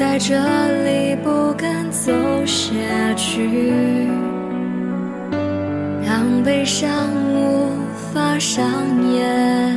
[0.00, 2.10] 在这里不敢走
[2.46, 2.72] 下
[3.16, 3.70] 去，
[6.02, 6.88] 让悲伤
[7.34, 7.68] 无
[8.10, 8.64] 法上
[9.12, 9.76] 演。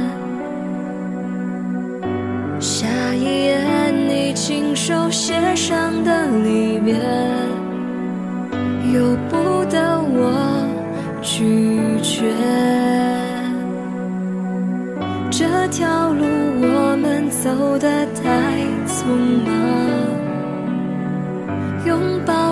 [2.57, 6.93] 下一页你亲手写上的离别，
[8.93, 10.65] 由不得我
[11.21, 12.31] 拒绝。
[15.29, 16.23] 这条路
[16.61, 18.05] 我们走得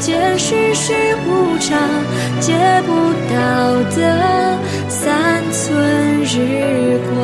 [0.00, 0.94] 间世事
[1.26, 1.78] 无常，
[2.40, 2.54] 借
[2.86, 7.19] 不到的三寸日光。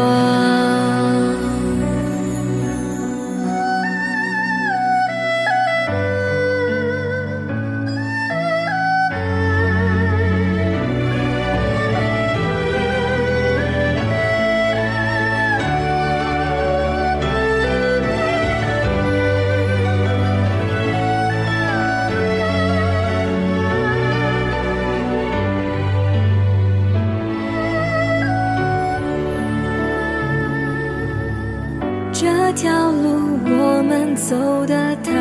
[32.57, 34.35] 条路我们走
[34.65, 35.13] 得太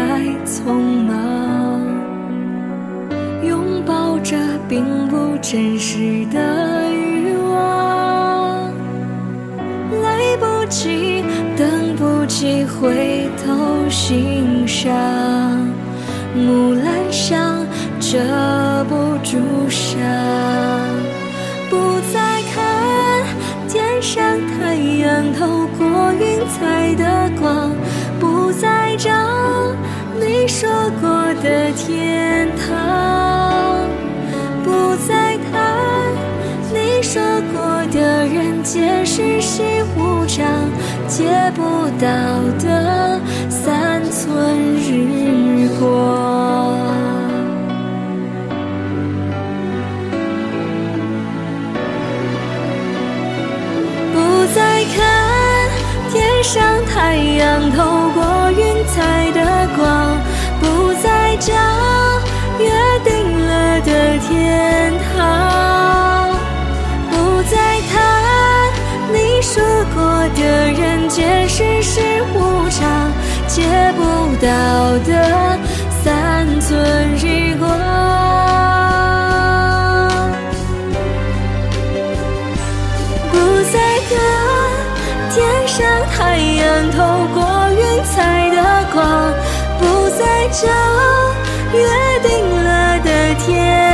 [0.45, 0.71] 匆
[1.05, 1.81] 忙，
[3.43, 4.37] 拥抱着
[4.69, 8.71] 并不真实的欲望，
[10.01, 11.25] 来不及，
[11.57, 13.53] 等不及回头
[13.89, 14.95] 欣赏，
[16.33, 17.67] 木兰香
[17.99, 18.17] 遮
[18.87, 19.37] 不住
[19.69, 19.99] 伤，
[28.97, 29.11] 找
[30.19, 30.69] 你说
[31.01, 31.09] 过
[31.43, 33.89] 的天堂，
[34.63, 36.13] 不再谈
[36.73, 37.61] 你说过
[37.91, 39.61] 的人间世事
[39.97, 40.45] 无常，
[41.07, 41.25] 借
[41.55, 41.61] 不
[41.99, 42.07] 到
[42.63, 43.19] 的
[43.49, 45.85] 三寸日光。
[54.13, 54.15] 不
[54.55, 54.97] 再看
[56.11, 57.83] 天上太阳透
[74.27, 74.47] 不到
[75.05, 75.59] 的
[76.03, 76.73] 三寸
[77.15, 77.69] 日光。
[83.31, 83.33] 不
[83.71, 83.75] 再
[84.09, 84.11] 看
[85.29, 85.77] 天上
[86.11, 86.97] 太阳透
[87.35, 88.57] 过云彩的
[88.91, 89.31] 光，
[89.79, 89.83] 不
[90.17, 90.67] 再找
[91.71, 91.77] 约
[92.27, 92.29] 定
[92.63, 93.09] 了的
[93.45, 93.84] 天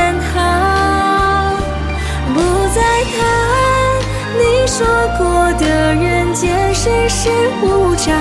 [6.84, 7.30] 世事
[7.62, 8.12] 无常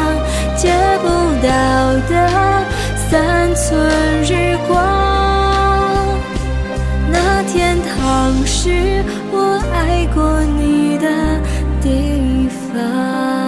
[0.55, 0.69] 借
[1.01, 1.07] 不
[1.41, 1.49] 到
[2.07, 2.63] 的
[3.09, 3.89] 三寸
[4.21, 4.77] 日光。
[7.11, 8.69] 那天堂是
[9.31, 11.41] 我爱过你的
[11.81, 13.40] 地方。